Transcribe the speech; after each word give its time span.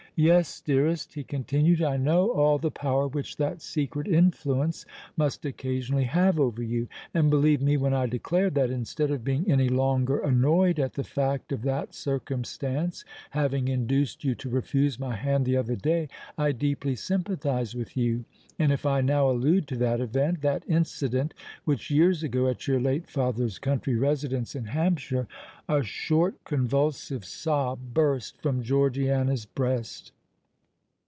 "Yes, 0.13 0.59
dearest," 0.61 1.13
he 1.15 1.23
continued: 1.23 1.81
"I 1.81 1.97
know 1.97 2.29
all 2.31 2.59
the 2.59 2.69
power 2.69 3.07
which 3.07 3.37
that 3.37 3.59
secret 3.61 4.07
influence 4.07 4.85
must 5.17 5.45
occasionally 5.45 6.03
have 6.03 6.37
over 6.39 6.61
you: 6.61 6.87
and, 7.11 7.29
believe 7.31 7.59
me 7.61 7.75
when 7.77 7.93
I 7.95 8.05
declare 8.07 8.49
that—instead 8.51 9.09
of 9.09 9.23
being 9.23 9.49
any 9.49 9.67
longer 9.69 10.19
annoyed 10.19 10.79
at 10.79 10.93
the 10.93 11.03
fact 11.05 11.51
of 11.53 11.63
that 11.63 11.95
circumstance 11.95 13.03
having 13.31 13.67
induced 13.67 14.23
you 14.23 14.35
to 14.35 14.49
refuse 14.49 14.99
my 14.99 15.15
hand 15.15 15.43
the 15.45 15.57
other 15.57 15.77
day—I 15.77 16.51
deeply 16.51 16.95
sympathise 16.97 17.73
with 17.73 17.97
you! 17.97 18.25
And 18.59 18.71
if 18.71 18.85
I 18.85 19.01
now 19.01 19.31
allude 19.31 19.65
to 19.69 19.75
that 19.77 19.99
event—that 20.01 20.63
incident 20.67 21.33
which 21.65 21.89
years 21.89 22.21
ago, 22.21 22.47
at 22.47 22.67
your 22.67 22.79
late 22.79 23.09
father's 23.09 23.57
country 23.57 23.95
residence 23.95 24.55
in 24.55 24.65
Hampshire——" 24.65 25.27
A 25.67 25.81
short 25.81 26.43
convulsive 26.43 27.25
sob 27.25 27.79
burst 27.93 28.39
from 28.41 28.61
Georgiana's 28.61 29.45
breast. 29.47 30.11